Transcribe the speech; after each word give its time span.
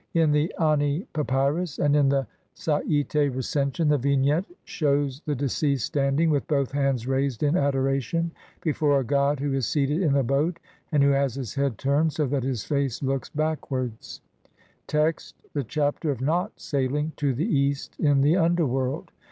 In 0.15 0.31
the 0.31 0.51
Ant 0.59 1.13
Papyrus 1.13 1.75
(plate 1.75 1.85
17) 1.85 1.85
and 1.85 1.95
in 1.95 2.09
the 2.09 2.27
Sai'te 2.55 3.35
Recension 3.35 3.87
the 3.87 3.99
vignette 3.99 4.47
shews 4.65 5.21
the 5.27 5.35
deceased 5.35 5.85
standing, 5.85 6.31
with 6.31 6.47
both 6.47 6.71
hands 6.71 7.05
raised 7.05 7.43
in 7.43 7.55
adoration, 7.55 8.31
before 8.63 8.99
a 8.99 9.03
god 9.03 9.39
who 9.39 9.53
is 9.53 9.67
seated 9.67 10.01
in 10.01 10.15
a 10.15 10.23
boat 10.23 10.57
and 10.91 11.03
who 11.03 11.11
has 11.11 11.35
his 11.35 11.53
head 11.53 11.77
turned 11.77 12.13
so 12.13 12.25
that 12.25 12.41
his 12.41 12.63
face 12.63 13.03
looks 13.03 13.29
backwards 13.29 13.93
(see 14.09 14.17
Lepsius, 14.17 14.17
op. 14.25 14.49
cit., 14.49 14.89
Bl. 14.89 14.97
34). 14.97 15.05
Text: 15.05 15.35
(1) 15.51 15.51
The 15.53 15.63
Chapter 15.65 16.09
of 16.09 16.21
not 16.21 16.59
sailing 16.59 17.11
to 17.17 17.33
the 17.35 17.55
east 17.57 17.95
in 17.99 18.21
THE 18.21 18.37
UNDERWORLD. 18.37 19.11